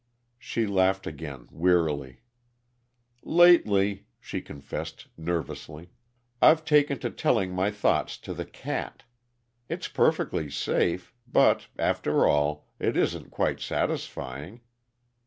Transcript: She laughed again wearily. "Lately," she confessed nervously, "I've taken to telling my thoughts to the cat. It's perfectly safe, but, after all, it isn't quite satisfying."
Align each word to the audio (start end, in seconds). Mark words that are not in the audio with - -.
She 0.39 0.65
laughed 0.65 1.05
again 1.05 1.47
wearily. 1.51 2.21
"Lately," 3.21 4.07
she 4.19 4.41
confessed 4.41 5.05
nervously, 5.15 5.91
"I've 6.41 6.65
taken 6.65 6.97
to 7.01 7.11
telling 7.11 7.53
my 7.53 7.69
thoughts 7.69 8.17
to 8.25 8.33
the 8.33 8.45
cat. 8.47 9.03
It's 9.69 9.87
perfectly 9.87 10.49
safe, 10.49 11.13
but, 11.31 11.67
after 11.77 12.25
all, 12.25 12.67
it 12.79 12.97
isn't 12.97 13.29
quite 13.29 13.59
satisfying." 13.59 14.61